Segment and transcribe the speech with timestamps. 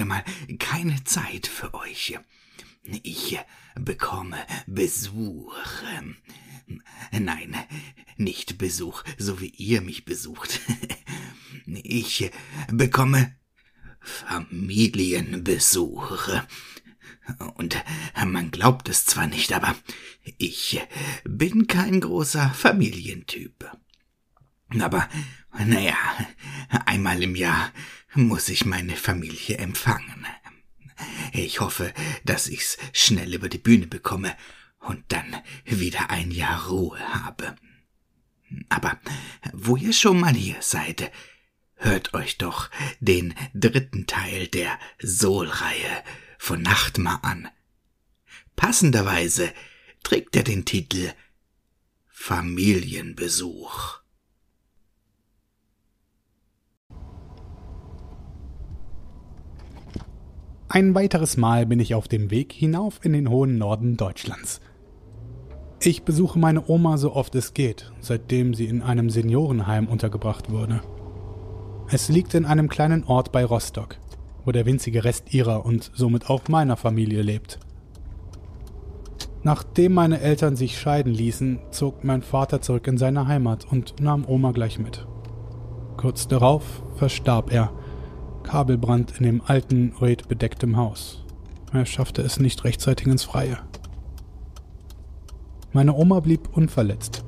[0.00, 0.24] wieder mal
[0.58, 2.18] keine Zeit für euch.
[3.02, 3.38] Ich
[3.74, 5.54] bekomme Besuch.
[7.12, 7.54] Nein,
[8.16, 10.60] nicht Besuch, so wie ihr mich besucht.
[11.66, 12.30] Ich
[12.72, 13.36] bekomme
[14.00, 16.30] Familienbesuch.
[17.56, 17.84] Und
[18.24, 19.76] man glaubt es zwar nicht, aber
[20.38, 20.80] ich
[21.24, 23.70] bin kein großer Familientyp.
[24.78, 25.06] Aber
[25.58, 25.98] naja,
[26.86, 27.70] einmal im Jahr
[28.14, 30.26] muss ich meine Familie empfangen.
[31.32, 31.92] Ich hoffe,
[32.24, 34.36] dass ich's schnell über die Bühne bekomme
[34.80, 37.56] und dann wieder ein Jahr Ruhe habe.
[38.68, 38.98] Aber
[39.52, 41.12] wo ihr schon mal hier seid,
[41.76, 46.04] hört euch doch den dritten Teil der Soul-Reihe
[46.38, 47.48] von Nachtmar an.
[48.56, 49.52] Passenderweise
[50.02, 51.12] trägt er den Titel
[52.08, 53.99] Familienbesuch.
[60.72, 64.60] Ein weiteres Mal bin ich auf dem Weg hinauf in den hohen Norden Deutschlands.
[65.80, 70.80] Ich besuche meine Oma so oft es geht, seitdem sie in einem Seniorenheim untergebracht wurde.
[71.88, 73.96] Es liegt in einem kleinen Ort bei Rostock,
[74.44, 77.58] wo der winzige Rest ihrer und somit auch meiner Familie lebt.
[79.42, 84.24] Nachdem meine Eltern sich scheiden ließen, zog mein Vater zurück in seine Heimat und nahm
[84.24, 85.04] Oma gleich mit.
[85.96, 87.72] Kurz darauf verstarb er
[88.42, 91.24] Kabelbrand in dem alten, redbedecktem Haus.
[91.72, 93.58] Er schaffte es nicht rechtzeitig ins Freie.
[95.72, 97.24] Meine Oma blieb unverletzt.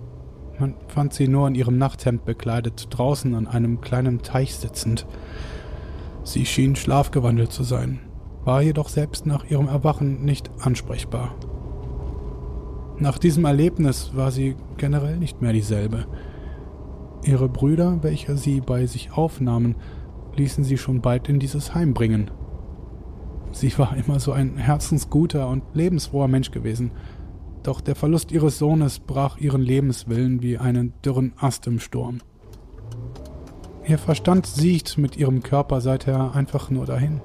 [0.58, 5.06] Man fand sie nur in ihrem Nachthemd bekleidet, draußen an einem kleinen Teich sitzend.
[6.24, 8.00] Sie schien schlafgewandelt zu sein,
[8.44, 11.34] war jedoch selbst nach ihrem Erwachen nicht ansprechbar.
[12.98, 16.06] Nach diesem Erlebnis war sie generell nicht mehr dieselbe.
[17.24, 19.76] Ihre Brüder, welche sie bei sich aufnahmen,
[20.36, 22.30] ließen sie schon bald in dieses Heim bringen.
[23.52, 26.92] Sie war immer so ein herzensguter und lebensfroher Mensch gewesen,
[27.62, 32.18] doch der Verlust ihres Sohnes brach ihren Lebenswillen wie einen dürren Ast im Sturm.
[33.86, 37.20] Ihr Verstand sieht mit ihrem Körper seither einfach nur dahin.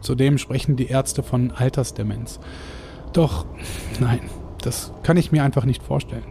[0.00, 2.38] Zudem sprechen die Ärzte von Altersdemenz.
[3.12, 3.46] Doch,
[3.98, 4.20] nein,
[4.62, 6.26] das kann ich mir einfach nicht vorstellen.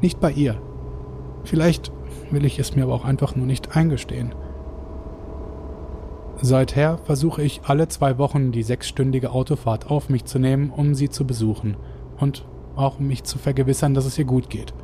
[0.00, 0.60] Nicht bei ihr.
[1.44, 1.92] Vielleicht
[2.30, 4.34] will ich es mir aber auch einfach nur nicht eingestehen.
[6.44, 11.08] Seither versuche ich alle zwei Wochen die sechsstündige Autofahrt auf mich zu nehmen, um sie
[11.08, 11.76] zu besuchen
[12.18, 12.44] und
[12.74, 14.74] auch um mich zu vergewissern, dass es ihr gut geht.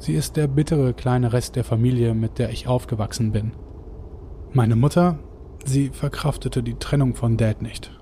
[0.00, 3.52] Sie ist der bittere kleine Rest der Familie, mit der ich aufgewachsen bin.
[4.52, 5.20] Meine Mutter,
[5.64, 7.96] sie verkraftete die Trennung von Dad nicht,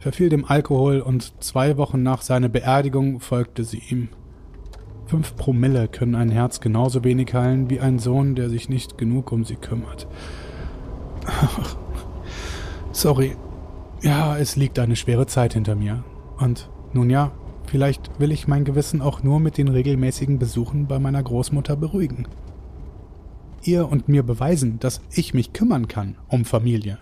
[0.00, 4.08] verfiel dem Alkohol und zwei Wochen nach seiner Beerdigung folgte sie ihm.
[5.06, 9.30] Fünf Promille können ein Herz genauso wenig heilen wie ein Sohn, der sich nicht genug
[9.30, 10.08] um sie kümmert.
[12.92, 13.36] Sorry.
[14.02, 16.04] Ja, es liegt eine schwere Zeit hinter mir.
[16.38, 17.32] Und nun ja,
[17.66, 22.26] vielleicht will ich mein Gewissen auch nur mit den regelmäßigen Besuchen bei meiner Großmutter beruhigen.
[23.62, 26.98] Ihr und mir beweisen, dass ich mich kümmern kann um Familie.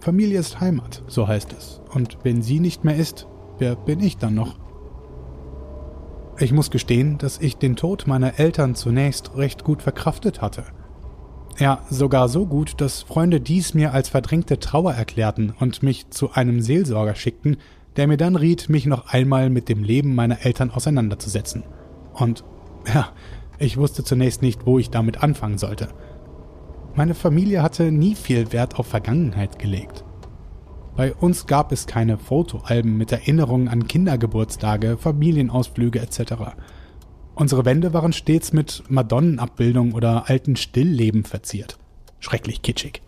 [0.00, 1.80] Familie ist Heimat, so heißt es.
[1.92, 3.26] Und wenn sie nicht mehr ist,
[3.58, 4.58] wer bin ich dann noch?
[6.38, 10.64] Ich muss gestehen, dass ich den Tod meiner Eltern zunächst recht gut verkraftet hatte.
[11.58, 16.32] Ja, sogar so gut, dass Freunde dies mir als verdrängte Trauer erklärten und mich zu
[16.32, 17.56] einem Seelsorger schickten,
[17.96, 21.64] der mir dann riet, mich noch einmal mit dem Leben meiner Eltern auseinanderzusetzen.
[22.12, 22.44] Und
[22.92, 23.08] ja,
[23.58, 25.88] ich wusste zunächst nicht, wo ich damit anfangen sollte.
[26.94, 30.04] Meine Familie hatte nie viel Wert auf Vergangenheit gelegt.
[30.94, 36.20] Bei uns gab es keine Fotoalben mit Erinnerungen an Kindergeburtstage, Familienausflüge etc.
[37.36, 41.76] Unsere Wände waren stets mit Madonnenabbildungen oder alten Stillleben verziert.
[42.18, 43.02] Schrecklich kitschig.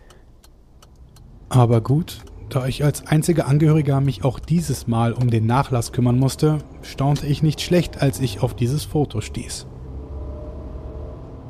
[1.49, 2.21] Aber gut,
[2.51, 7.27] da ich als einziger Angehöriger mich auch dieses Mal um den Nachlass kümmern musste, staunte
[7.27, 9.67] ich nicht schlecht, als ich auf dieses Foto stieß.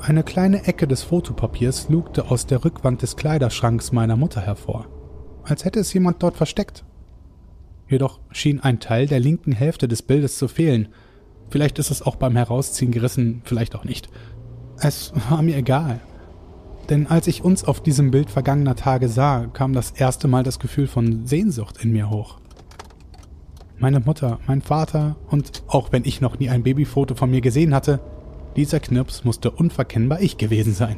[0.00, 4.86] Eine kleine Ecke des Fotopapiers lugte aus der Rückwand des Kleiderschranks meiner Mutter hervor,
[5.42, 6.84] als hätte es jemand dort versteckt.
[7.88, 10.88] Jedoch schien ein Teil der linken Hälfte des Bildes zu fehlen,
[11.50, 14.08] Vielleicht ist es auch beim Herausziehen gerissen, vielleicht auch nicht.
[14.80, 16.00] Es war mir egal.
[16.88, 20.58] Denn als ich uns auf diesem Bild vergangener Tage sah, kam das erste Mal das
[20.58, 22.38] Gefühl von Sehnsucht in mir hoch.
[23.78, 27.74] Meine Mutter, mein Vater und auch wenn ich noch nie ein Babyfoto von mir gesehen
[27.74, 28.00] hatte,
[28.56, 30.96] dieser Knirps musste unverkennbar ich gewesen sein.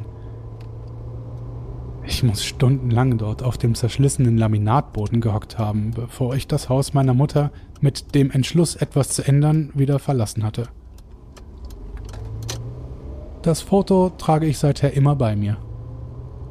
[2.05, 7.14] Ich muss stundenlang dort auf dem zerschlissenen Laminatboden gehockt haben, bevor ich das Haus meiner
[7.14, 7.50] Mutter
[7.81, 10.69] mit dem Entschluss, etwas zu ändern, wieder verlassen hatte.
[13.43, 15.58] Das Foto trage ich seither immer bei mir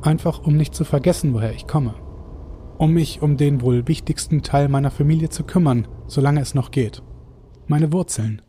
[0.01, 1.93] Einfach um nicht zu vergessen, woher ich komme.
[2.77, 7.03] Um mich um den wohl wichtigsten Teil meiner Familie zu kümmern, solange es noch geht.
[7.67, 8.41] Meine Wurzeln.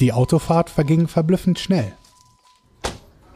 [0.00, 1.92] Die Autofahrt verging verblüffend schnell.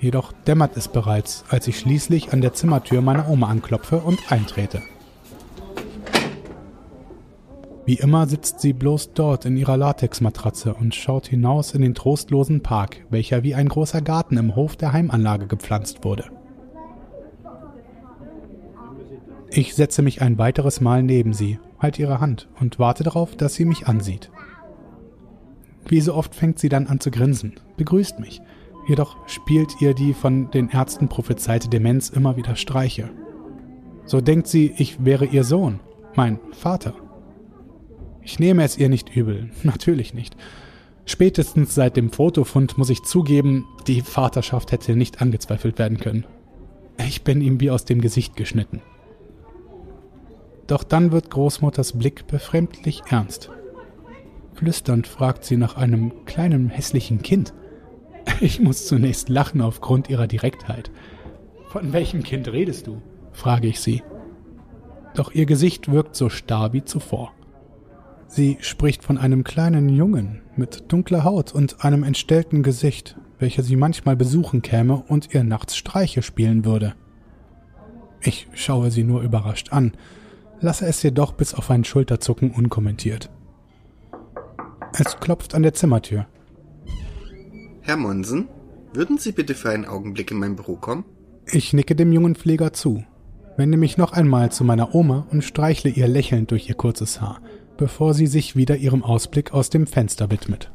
[0.00, 4.82] Jedoch dämmert es bereits, als ich schließlich an der Zimmertür meiner Oma anklopfe und eintrete.
[7.84, 12.62] Wie immer sitzt sie bloß dort in ihrer Latexmatratze und schaut hinaus in den trostlosen
[12.62, 16.26] Park, welcher wie ein großer Garten im Hof der Heimanlage gepflanzt wurde.
[19.50, 23.54] Ich setze mich ein weiteres Mal neben sie, halte ihre Hand und warte darauf, dass
[23.54, 24.30] sie mich ansieht.
[25.86, 28.42] Wie so oft fängt sie dann an zu grinsen, begrüßt mich,
[28.88, 33.10] jedoch spielt ihr die von den Ärzten prophezeite Demenz immer wieder Streiche.
[34.04, 35.80] So denkt sie, ich wäre ihr Sohn,
[36.16, 36.94] mein Vater.
[38.22, 40.36] Ich nehme es ihr nicht übel, natürlich nicht.
[41.04, 46.26] Spätestens seit dem Fotofund muss ich zugeben, die Vaterschaft hätte nicht angezweifelt werden können.
[47.06, 48.82] Ich bin ihm wie aus dem Gesicht geschnitten.
[50.66, 53.50] Doch dann wird Großmutters Blick befremdlich ernst.
[54.54, 57.54] Flüsternd fragt sie nach einem kleinen hässlichen Kind.
[58.40, 60.90] Ich muss zunächst lachen aufgrund ihrer Direktheit.
[61.68, 63.02] Von welchem Kind redest du?
[63.32, 64.02] frage ich sie.
[65.14, 67.32] Doch ihr Gesicht wirkt so starr wie zuvor.
[68.26, 73.76] Sie spricht von einem kleinen Jungen mit dunkler Haut und einem entstellten Gesicht, welcher sie
[73.76, 76.94] manchmal besuchen käme und ihr nachts Streiche spielen würde.
[78.20, 79.92] Ich schaue sie nur überrascht an,
[80.60, 83.30] lasse es jedoch bis auf ein Schulterzucken unkommentiert.
[84.98, 86.26] Es klopft an der Zimmertür.
[87.88, 88.50] Herr Monsen,
[88.92, 91.06] würden Sie bitte für einen Augenblick in mein Büro kommen?
[91.50, 93.02] Ich nicke dem jungen Pfleger zu,
[93.56, 97.40] wende mich noch einmal zu meiner Oma und streichle ihr lächelnd durch ihr kurzes Haar,
[97.78, 100.70] bevor sie sich wieder ihrem Ausblick aus dem Fenster widmet.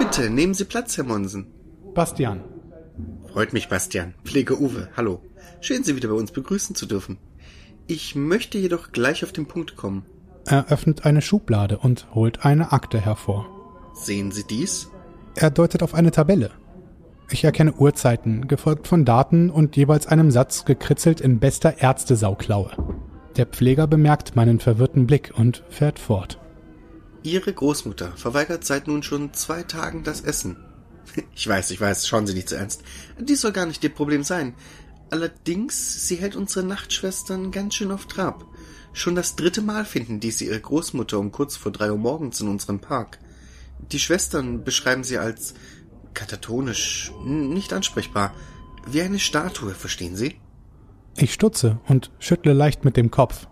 [0.00, 1.46] Bitte, nehmen Sie Platz, Herr Monsen.
[1.94, 2.40] Bastian.
[3.30, 4.14] Freut mich, Bastian.
[4.24, 5.22] Pflege Uwe, hallo.
[5.60, 7.18] Schön, Sie wieder bei uns begrüßen zu dürfen.
[7.86, 10.04] Ich möchte jedoch gleich auf den Punkt kommen.
[10.50, 13.46] Er öffnet eine Schublade und holt eine Akte hervor.
[13.92, 14.88] Sehen Sie dies?
[15.34, 16.50] Er deutet auf eine Tabelle.
[17.30, 22.70] Ich erkenne Uhrzeiten, gefolgt von Daten und jeweils einem Satz gekritzelt in bester Ärztesauklaue.
[23.36, 26.40] Der Pfleger bemerkt meinen verwirrten Blick und fährt fort.
[27.22, 30.56] Ihre Großmutter verweigert seit nun schon zwei Tagen das Essen.
[31.34, 32.82] Ich weiß, ich weiß, schauen Sie nicht zu so ernst.
[33.20, 34.54] Dies soll gar nicht Ihr Problem sein.
[35.10, 38.44] Allerdings, sie hält unsere Nachtschwestern ganz schön auf Trab.
[38.92, 42.48] Schon das dritte Mal finden diese ihre Großmutter um kurz vor drei Uhr morgens in
[42.48, 43.18] unserem Park.
[43.92, 45.54] Die Schwestern beschreiben sie als
[46.14, 48.32] katatonisch, nicht ansprechbar,
[48.86, 50.36] wie eine Statue, verstehen Sie?
[51.16, 53.46] Ich stutze und schüttle leicht mit dem Kopf.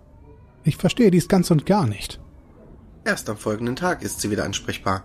[0.65, 2.21] Ich verstehe dies ganz und gar nicht.
[3.05, 5.05] Erst am folgenden Tag ist sie wieder ansprechbar.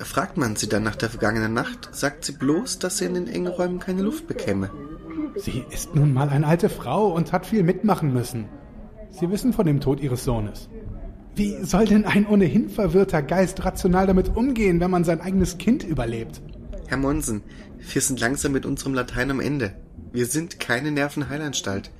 [0.00, 3.28] Fragt man sie dann nach der vergangenen Nacht, sagt sie bloß, dass sie in den
[3.28, 4.70] engen Räumen keine Luft bekäme.
[5.36, 8.48] Sie ist nun mal eine alte Frau und hat viel mitmachen müssen.
[9.18, 10.68] Sie wissen von dem Tod Ihres Sohnes.
[11.36, 15.84] Wie soll denn ein ohnehin verwirrter Geist rational damit umgehen, wenn man sein eigenes Kind
[15.84, 16.40] überlebt?
[16.86, 17.42] Herr Monsen,
[17.92, 19.74] wir sind langsam mit unserem Latein am Ende.
[20.12, 21.90] Wir sind keine Nervenheilanstalt.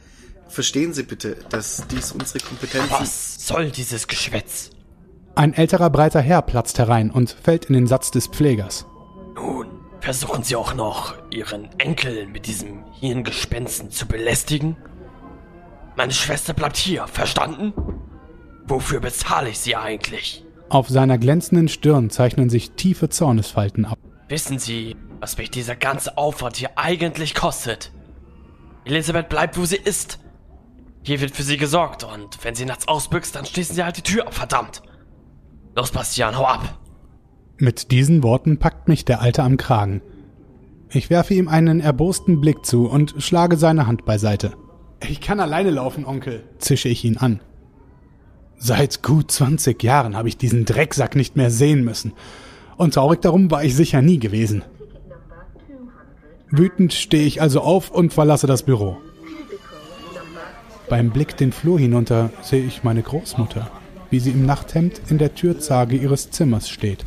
[0.48, 4.70] Verstehen Sie bitte, dass dies unsere Kompetenz Was soll dieses Geschwätz?
[5.34, 8.86] Ein älterer breiter Herr platzt herein und fällt in den Satz des Pflegers.
[9.34, 9.66] Nun,
[10.00, 14.76] versuchen Sie auch noch, Ihren Enkel mit diesem Hirngespensten zu belästigen?
[15.96, 17.72] Meine Schwester bleibt hier, verstanden?
[18.66, 20.44] Wofür bezahle ich sie eigentlich?
[20.68, 23.98] Auf seiner glänzenden Stirn zeichnen sich tiefe Zornesfalten ab.
[24.28, 27.92] Wissen Sie, was mich dieser ganze Aufwand hier eigentlich kostet?
[28.84, 30.18] Elisabeth bleibt, wo sie ist.
[31.02, 34.02] Hier wird für sie gesorgt und wenn sie nachts ausbüchst, dann schließen sie halt die
[34.02, 34.82] Tür ab, verdammt.
[35.76, 36.78] Los, Bastian, hau ab.
[37.58, 40.02] Mit diesen Worten packt mich der Alte am Kragen.
[40.90, 44.54] Ich werfe ihm einen erbosten Blick zu und schlage seine Hand beiseite.
[45.00, 47.40] Ich kann alleine laufen, Onkel, zische ich ihn an.
[48.58, 52.12] Seit gut 20 Jahren habe ich diesen Drecksack nicht mehr sehen müssen.
[52.76, 54.62] Und traurig darum war ich sicher nie gewesen.
[56.50, 58.96] Wütend stehe ich also auf und verlasse das Büro.
[60.88, 63.70] Beim Blick den Flur hinunter sehe ich meine Großmutter,
[64.10, 67.04] wie sie im Nachthemd in der Türzage ihres Zimmers steht.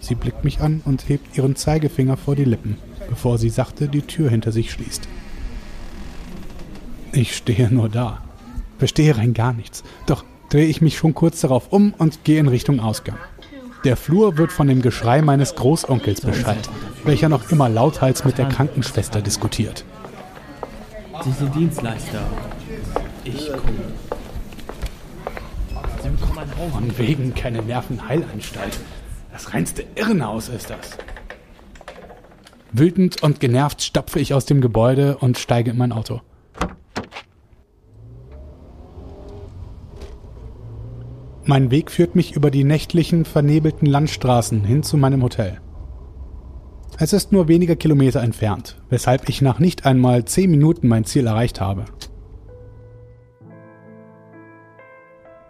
[0.00, 4.02] Sie blickt mich an und hebt ihren Zeigefinger vor die Lippen, bevor sie sachte die
[4.02, 5.08] Tür hinter sich schließt.
[7.16, 8.18] Ich stehe nur da,
[8.76, 12.46] verstehe rein gar nichts, doch drehe ich mich schon kurz darauf um und gehe in
[12.46, 13.16] Richtung Ausgang.
[13.84, 16.68] Der Flur wird von dem Geschrei meines Großonkels beschallt,
[17.04, 19.86] welcher noch immer lauthals mit der Krankenschwester diskutiert.
[21.24, 22.20] Sie sind Dienstleister.
[23.24, 23.62] Ich komme.
[26.02, 26.72] Sie bekommen ein Haus.
[26.74, 28.78] Von wegen keine Nervenheilanstalt.
[29.32, 30.98] Das reinste Irrenhaus ist das.
[32.72, 36.20] Wütend und genervt stapfe ich aus dem Gebäude und steige in mein Auto.
[41.48, 45.60] Mein Weg führt mich über die nächtlichen, vernebelten Landstraßen hin zu meinem Hotel.
[46.98, 51.28] Es ist nur wenige Kilometer entfernt, weshalb ich nach nicht einmal zehn Minuten mein Ziel
[51.28, 51.84] erreicht habe.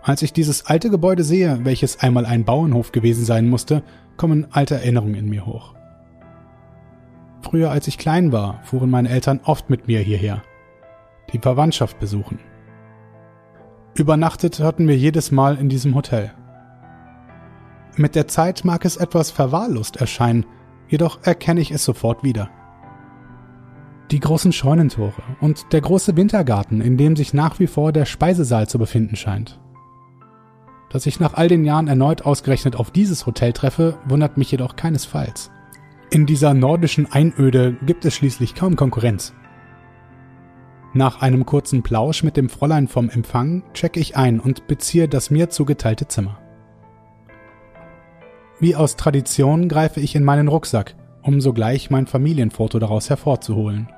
[0.03, 3.83] Als ich dieses alte Gebäude sehe, welches einmal ein Bauernhof gewesen sein musste,
[4.19, 5.75] kommen alte Erinnerungen in mir hoch.
[7.41, 10.43] Früher, als ich klein war, fuhren meine Eltern oft mit mir hierher.
[11.33, 12.38] Die Verwandtschaft besuchen.
[13.99, 16.31] Übernachtet hatten wir jedes Mal in diesem Hotel.
[17.97, 20.45] Mit der Zeit mag es etwas verwahrlost erscheinen,
[20.88, 22.50] jedoch erkenne ich es sofort wieder.
[24.11, 28.69] Die großen Scheunentore und der große Wintergarten, in dem sich nach wie vor der Speisesaal
[28.69, 29.59] zu befinden scheint.
[30.91, 34.76] Dass ich nach all den Jahren erneut ausgerechnet auf dieses Hotel treffe, wundert mich jedoch
[34.76, 35.50] keinesfalls.
[36.11, 39.33] In dieser nordischen Einöde gibt es schließlich kaum Konkurrenz.
[40.97, 45.31] Nach einem kurzen Plausch mit dem Fräulein vom Empfang checke ich ein und beziehe das
[45.31, 46.38] mir zugeteilte Zimmer.
[48.61, 53.91] Wie aus Tradition greife ich in meinen Rucksack, um sogleich mein Familienfoto daraus hervorzuholen.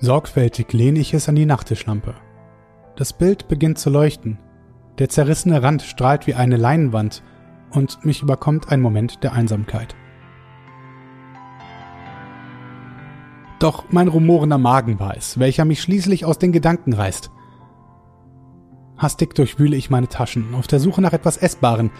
[0.00, 2.16] Sorgfältig lehne ich es an die Nachttischlampe.
[2.96, 4.40] Das Bild beginnt zu leuchten.
[4.98, 7.22] Der zerrissene Rand strahlt wie eine Leinwand
[7.70, 9.94] und mich überkommt ein Moment der Einsamkeit.
[13.60, 17.30] Doch mein rumorender Magen war es, welcher mich schließlich aus den Gedanken reißt.
[18.96, 21.90] Hastig durchwühle ich meine Taschen, auf der Suche nach etwas Essbaren.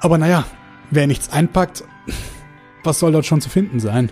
[0.00, 0.44] Aber naja,
[0.90, 1.84] wer nichts einpackt,
[2.84, 4.10] was soll dort schon zu finden sein?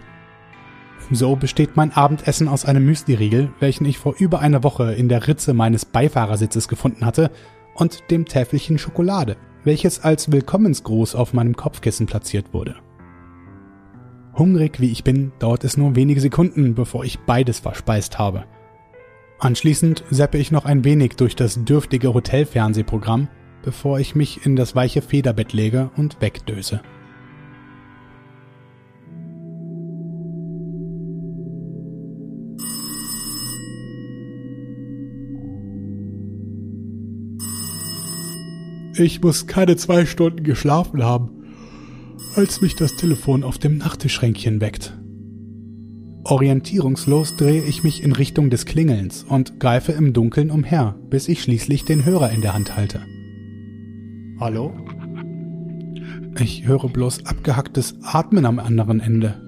[1.10, 5.26] So besteht mein Abendessen aus einem Müsli-Riegel, welchen ich vor über einer Woche in der
[5.26, 7.30] Ritze meines Beifahrersitzes gefunden hatte,
[7.74, 12.76] und dem Täfelchen Schokolade, welches als Willkommensgruß auf meinem Kopfkissen platziert wurde.
[14.36, 18.44] Hungrig wie ich bin, dauert es nur wenige Sekunden, bevor ich beides verspeist habe.
[19.38, 23.28] Anschließend seppe ich noch ein wenig durch das dürftige Hotelfernsehprogramm,
[23.62, 26.80] bevor ich mich in das weiche Federbett lege und wegdöse.
[38.96, 41.33] Ich muss keine zwei Stunden geschlafen haben
[42.36, 44.98] als mich das Telefon auf dem Nachttischschränkchen weckt.
[46.24, 51.42] Orientierungslos drehe ich mich in Richtung des Klingelns und greife im Dunkeln umher, bis ich
[51.42, 53.02] schließlich den Hörer in der Hand halte.
[54.40, 54.72] Hallo?
[56.40, 59.40] Ich höre bloß abgehacktes Atmen am anderen Ende.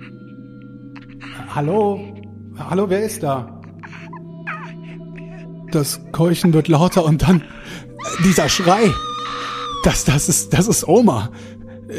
[1.49, 2.01] Hallo?
[2.59, 3.61] Hallo, wer ist da?
[5.73, 7.43] Das Keuchen wird lauter und dann
[8.23, 8.93] dieser Schrei.
[9.83, 11.31] Das, das ist, das ist Oma.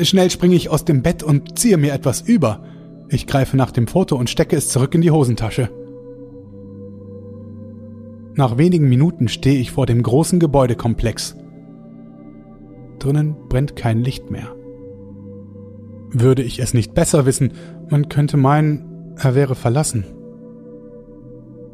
[0.01, 2.63] Schnell springe ich aus dem Bett und ziehe mir etwas über.
[3.09, 5.69] Ich greife nach dem Foto und stecke es zurück in die Hosentasche.
[8.35, 11.35] Nach wenigen Minuten stehe ich vor dem großen Gebäudekomplex.
[12.99, 14.55] Drinnen brennt kein Licht mehr.
[16.11, 17.53] Würde ich es nicht besser wissen,
[17.89, 20.05] man könnte meinen, er wäre verlassen.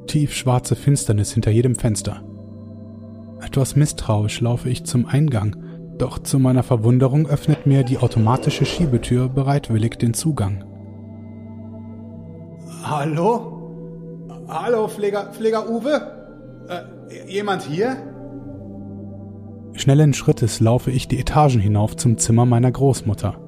[0.08, 2.24] Tiefschwarze Finsternis hinter jedem Fenster.
[3.42, 5.58] Etwas misstrauisch laufe ich zum Eingang
[5.98, 10.64] doch zu meiner Verwunderung öffnet mir die automatische Schiebetür bereitwillig den Zugang.
[12.84, 14.28] Hallo?
[14.48, 16.02] Hallo, Pfleger, Pfleger Uwe?
[16.68, 17.96] Äh, jemand hier?
[19.74, 23.40] Schnellen Schrittes laufe ich die Etagen hinauf zum Zimmer meiner Großmutter.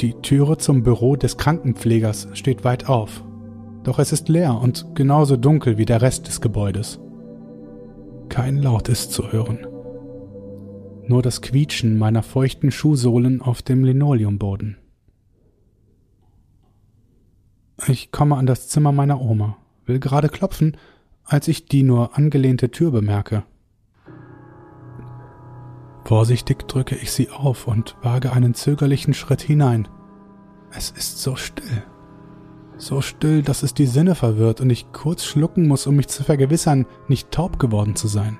[0.00, 3.24] Die Türe zum Büro des Krankenpflegers steht weit auf,
[3.82, 7.00] doch es ist leer und genauso dunkel wie der Rest des Gebäudes.
[8.28, 9.66] Kein Laut ist zu hören
[11.08, 14.76] nur das Quietschen meiner feuchten Schuhsohlen auf dem Linoleumboden.
[17.86, 20.76] Ich komme an das Zimmer meiner Oma, will gerade klopfen,
[21.24, 23.44] als ich die nur angelehnte Tür bemerke.
[26.04, 29.88] Vorsichtig drücke ich sie auf und wage einen zögerlichen Schritt hinein.
[30.70, 31.82] Es ist so still.
[32.78, 36.24] So still, dass es die Sinne verwirrt und ich kurz schlucken muss, um mich zu
[36.24, 38.38] vergewissern, nicht taub geworden zu sein.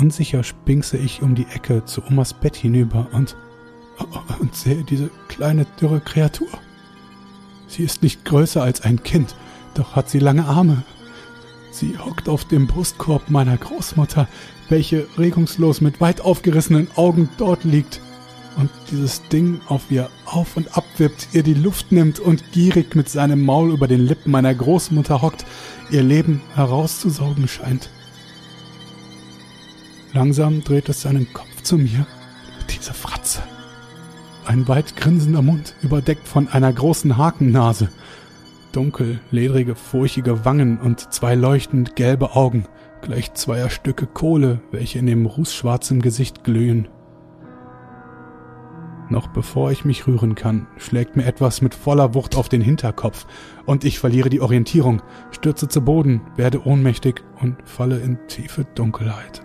[0.00, 3.36] Unsicher spinkse ich um die Ecke zu Omas Bett hinüber und,
[4.40, 6.48] und sehe diese kleine dürre Kreatur.
[7.66, 9.36] Sie ist nicht größer als ein Kind,
[9.74, 10.84] doch hat sie lange Arme.
[11.70, 14.26] Sie hockt auf dem Brustkorb meiner Großmutter,
[14.70, 18.00] welche regungslos mit weit aufgerissenen Augen dort liegt
[18.56, 23.10] und dieses Ding auf ihr auf und abwippt, ihr die Luft nimmt und gierig mit
[23.10, 25.44] seinem Maul über den Lippen meiner Großmutter hockt,
[25.90, 27.90] ihr Leben herauszusaugen scheint.
[30.12, 32.06] Langsam dreht es seinen Kopf zu mir.
[32.68, 33.42] Diese Fratze.
[34.44, 37.90] Ein weit grinsender Mund, überdeckt von einer großen Hakennase.
[38.72, 42.66] Dunkel, ledrige, furchige Wangen und zwei leuchtend gelbe Augen,
[43.02, 46.88] gleich zweier Stücke Kohle, welche in dem rußschwarzen Gesicht glühen.
[49.08, 53.26] Noch bevor ich mich rühren kann, schlägt mir etwas mit voller Wucht auf den Hinterkopf
[53.66, 59.42] und ich verliere die Orientierung, stürze zu Boden, werde ohnmächtig und falle in tiefe Dunkelheit.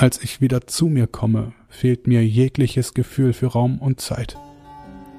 [0.00, 4.38] Als ich wieder zu mir komme, fehlt mir jegliches Gefühl für Raum und Zeit.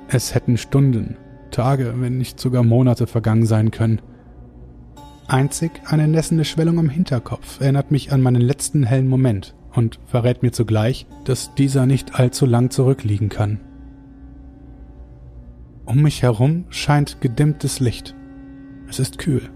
[0.08, 1.18] Es hätten Stunden,
[1.52, 4.02] Tage, wenn nicht sogar Monate vergangen sein können.
[5.28, 10.42] Einzig eine nässende Schwellung am Hinterkopf erinnert mich an meinen letzten hellen Moment und verrät
[10.42, 13.60] mir zugleich, dass dieser nicht allzu lang zurückliegen kann.
[15.86, 18.16] Um mich herum scheint gedimmtes Licht.
[18.90, 19.48] Es ist kühl.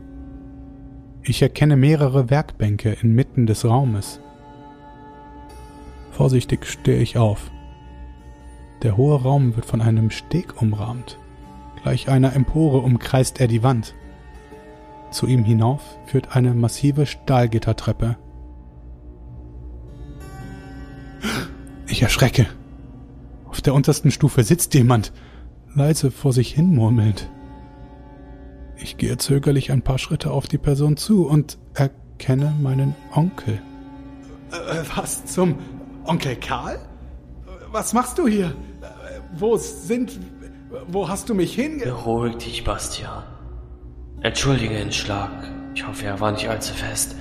[1.24, 4.20] Ich erkenne mehrere Werkbänke inmitten des Raumes.
[6.15, 7.51] Vorsichtig stehe ich auf.
[8.84, 11.19] Der hohe Raum wird von einem Steg umrahmt.
[11.81, 13.95] Gleich einer Empore umkreist er die Wand.
[15.12, 18.15] Zu ihm hinauf führt eine massive Stahlgittertreppe.
[21.86, 22.48] Ich erschrecke.
[23.50, 25.12] Auf der untersten Stufe sitzt jemand,
[25.74, 27.29] leise vor sich hin murmelnd.
[28.77, 33.62] Ich gehe zögerlich ein paar Schritte auf die Person zu und erkenne meinen Onkel.
[34.51, 35.56] Äh, was zum
[36.06, 36.80] Onkel Karl?
[37.72, 38.54] Was machst du hier?
[39.34, 40.20] Wo sind.
[40.88, 41.86] Wo hast du mich hinge.
[41.86, 43.24] Beruhig dich, Bastian.
[44.22, 45.32] Entschuldige den Schlag.
[45.74, 47.15] Ich hoffe, er war nicht allzu fest.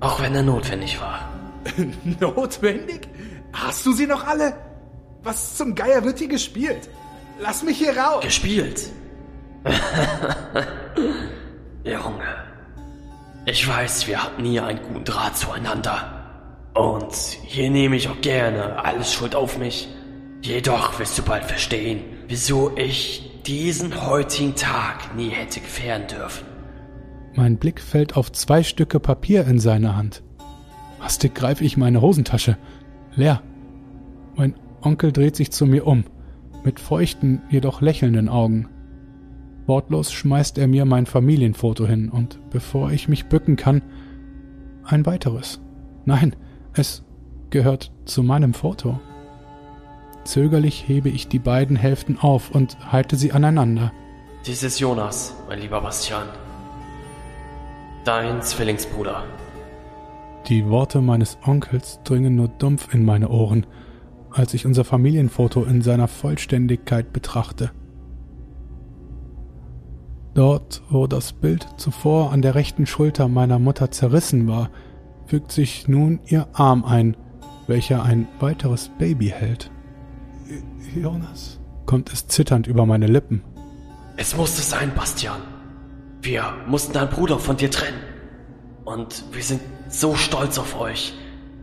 [0.00, 1.28] Auch wenn er notwendig war.
[2.20, 3.08] Notwendig?
[3.52, 4.54] Hast du sie noch alle?
[5.22, 6.88] Was zum Geier wird hier gespielt?
[7.38, 8.22] Lass mich hier raus!
[8.22, 8.90] Gespielt?
[11.84, 12.24] Junge.
[13.46, 16.19] Ich weiß, wir hatten nie einen guten Draht zueinander.
[16.74, 19.88] Und hier nehme ich auch gerne alles Schuld auf mich.
[20.42, 26.46] Jedoch wirst du bald verstehen, wieso ich diesen heutigen Tag nie hätte gefährden dürfen.
[27.34, 30.22] Mein Blick fällt auf zwei Stücke Papier in seiner Hand.
[31.00, 32.56] Hastig greife ich meine Hosentasche.
[33.14, 33.42] Leer.
[34.36, 36.04] Mein Onkel dreht sich zu mir um,
[36.64, 38.68] mit feuchten, jedoch lächelnden Augen.
[39.66, 43.82] Wortlos schmeißt er mir mein Familienfoto hin und bevor ich mich bücken kann,
[44.84, 45.60] ein weiteres.
[46.04, 46.34] Nein,
[46.74, 47.04] es
[47.50, 49.00] gehört zu meinem Foto.
[50.24, 53.92] Zögerlich hebe ich die beiden Hälften auf und halte sie aneinander.
[54.46, 56.28] Dies ist Jonas, mein lieber Bastian.
[58.04, 59.24] Dein Zwillingsbruder.
[60.48, 63.66] Die Worte meines Onkels dringen nur dumpf in meine Ohren,
[64.30, 67.72] als ich unser Familienfoto in seiner Vollständigkeit betrachte.
[70.34, 74.70] Dort, wo das Bild zuvor an der rechten Schulter meiner Mutter zerrissen war,
[75.30, 77.16] fügt sich nun ihr Arm ein,
[77.68, 79.70] welcher ein weiteres Baby hält.
[80.92, 83.44] Jonas, kommt es zitternd über meine Lippen.
[84.16, 85.40] Es musste sein, Bastian.
[86.20, 88.00] Wir mussten deinen Bruder von dir trennen.
[88.84, 91.14] Und wir sind so stolz auf euch,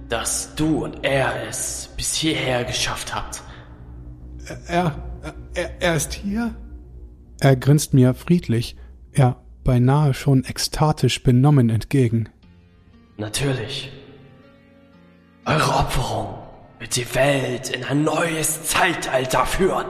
[0.08, 3.44] dass du und er es bis hierher geschafft habt.
[4.70, 4.96] Er,
[5.56, 6.56] er, er ist hier?
[7.42, 8.78] Er grinst mir friedlich,
[9.12, 12.30] er beinahe schon ekstatisch benommen entgegen.
[13.18, 13.92] Natürlich.
[15.46, 16.36] Eure Opferung
[16.78, 19.88] wird die Welt in ein neues Zeitalter führen.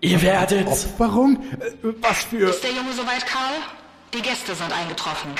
[0.00, 0.66] Ihr werdet...
[0.68, 1.38] Opferung?
[2.00, 2.50] Was für...
[2.50, 3.54] Ist der Junge soweit, Karl?
[4.14, 5.32] Die Gäste sind eingetroffen.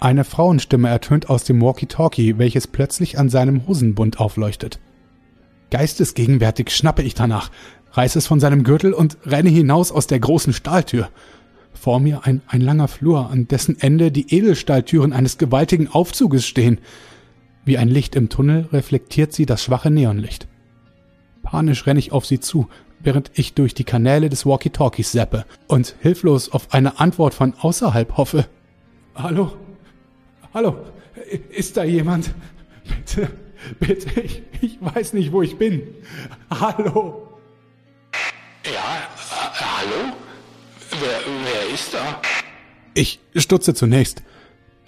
[0.00, 4.80] Eine Frauenstimme ertönt aus dem Walkie-Talkie, welches plötzlich an seinem Hosenbund aufleuchtet.
[5.70, 7.50] Geistesgegenwärtig schnappe ich danach,
[7.92, 11.08] reiße es von seinem Gürtel und renne hinaus aus der großen Stahltür.
[11.72, 16.78] Vor mir ein, ein langer Flur, an dessen Ende die Edelstahltüren eines gewaltigen Aufzuges stehen.
[17.64, 20.46] Wie ein Licht im Tunnel reflektiert sie das schwache Neonlicht.
[21.42, 22.68] Panisch renne ich auf sie zu,
[23.00, 28.16] während ich durch die Kanäle des Walkie-Talkies seppe und hilflos auf eine Antwort von außerhalb
[28.16, 28.46] hoffe.
[29.14, 29.52] Hallo?
[30.52, 30.76] Hallo?
[31.50, 32.34] Ist da jemand?
[32.84, 33.30] Bitte,
[33.78, 35.82] bitte, ich, ich weiß nicht, wo ich bin.
[36.50, 37.38] Hallo?
[38.64, 40.12] Ja, äh, hallo?
[41.00, 42.20] Wer, wer ist da?
[42.92, 44.22] Ich stutze zunächst.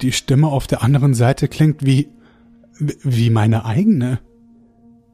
[0.01, 2.09] Die Stimme auf der anderen Seite klingt wie,
[2.77, 4.19] wie meine eigene.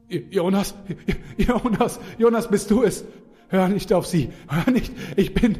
[0.08, 0.74] Jonas,
[1.38, 3.04] Jonas, Jonas, bist du es?
[3.48, 4.28] Hör nicht auf sie.
[4.48, 4.92] Hör nicht.
[5.16, 5.58] Ich bin.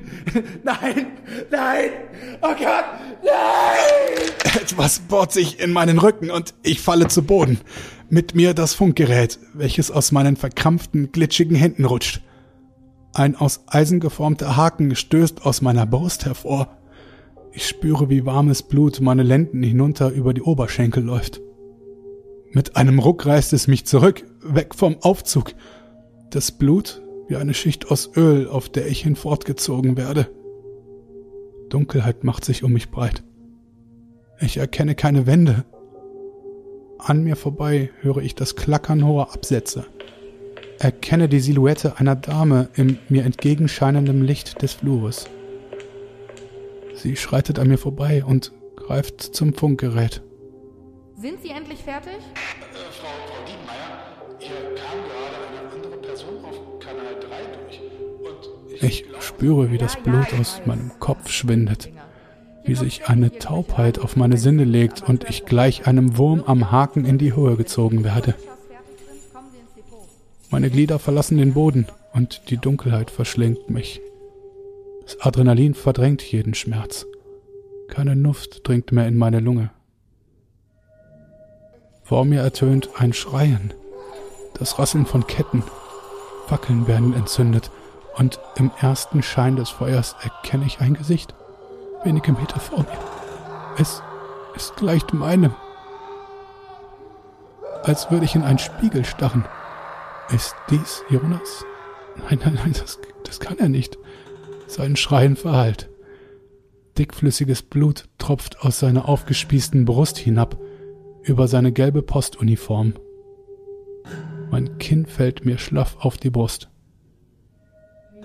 [0.63, 1.07] Nein,
[1.51, 1.91] nein.
[2.43, 2.85] Oh Gott,
[3.25, 4.61] nein.
[4.63, 7.59] Etwas bohrt sich in meinen Rücken und ich falle zu Boden.
[8.09, 12.21] Mit mir das Funkgerät, welches aus meinen verkrampften, glitschigen Händen rutscht.
[13.13, 16.79] Ein aus Eisen geformter Haken stößt aus meiner Brust hervor.
[17.53, 21.41] Ich spüre, wie warmes Blut meine Lenden hinunter über die Oberschenkel läuft.
[22.53, 25.55] Mit einem Ruck reißt es mich zurück, weg vom Aufzug.
[26.31, 30.29] Das Blut wie eine Schicht aus Öl, auf der ich hinfortgezogen werde.
[31.69, 33.23] Dunkelheit macht sich um mich breit.
[34.41, 35.65] Ich erkenne keine Wände.
[36.99, 39.87] An mir vorbei höre ich das Klackern hoher Absätze.
[40.81, 45.27] Erkenne die Silhouette einer Dame im mir entgegenscheinenden Licht des Flures.
[46.95, 50.23] Sie schreitet an mir vorbei und greift zum Funkgerät.
[51.17, 52.15] Sind Sie endlich fertig?
[52.15, 57.81] Äh, Frau, Frau Diebenmeier, hier kam gerade eine andere Person auf Kanal 3 durch.
[58.27, 61.91] Und ich, Ich spüre, wie das Blut aus meinem Kopf schwindet,
[62.65, 67.05] wie sich eine Taubheit auf meine Sinne legt und ich gleich einem Wurm am Haken
[67.05, 68.35] in die Höhe gezogen werde.
[70.53, 74.01] Meine Glieder verlassen den Boden und die Dunkelheit verschlingt mich.
[75.05, 77.07] Das Adrenalin verdrängt jeden Schmerz.
[77.89, 79.71] Keine Luft dringt mehr in meine Lunge.
[82.03, 83.73] Vor mir ertönt ein Schreien,
[84.55, 85.63] das Rasseln von Ketten.
[86.49, 87.71] Fackeln werden entzündet
[88.17, 91.33] und im ersten Schein des Feuers erkenne ich ein Gesicht,
[92.03, 92.99] wenige Meter vor mir.
[93.79, 94.03] Es,
[94.57, 95.55] es gleicht meinem,
[97.85, 99.45] als würde ich in einen Spiegel starren.
[100.33, 101.65] Ist dies Jonas?
[102.17, 103.99] Nein, nein, nein, das, das kann er nicht.
[104.69, 105.91] Sein Schreien verhallt.
[106.99, 110.57] Dickflüssiges Blut tropft aus seiner aufgespießten Brust hinab,
[111.23, 112.95] über seine gelbe Postuniform.
[114.51, 116.71] Mein Kinn fällt mir schlaff auf die Brust.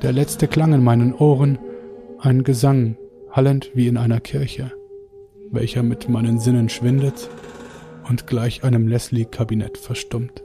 [0.04, 1.58] Der letzte Klang in meinen Ohren,
[2.20, 2.98] ein Gesang,
[3.32, 4.72] hallend wie in einer Kirche,
[5.52, 7.30] welcher mit meinen Sinnen schwindet
[8.08, 10.44] und gleich einem Leslie-Kabinett verstummt.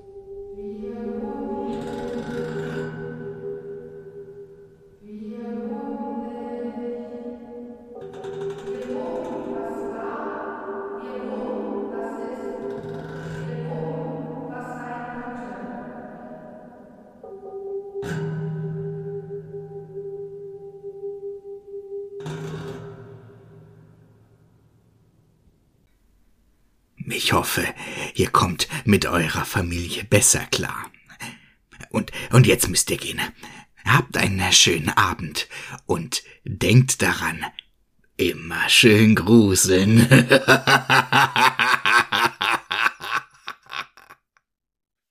[27.22, 27.66] Ich hoffe,
[28.14, 30.90] ihr kommt mit eurer Familie besser klar.
[31.90, 33.20] Und, und jetzt müsst ihr gehen.
[33.84, 35.46] Habt einen schönen Abend
[35.84, 37.44] und denkt daran,
[38.16, 40.08] immer schön gruseln.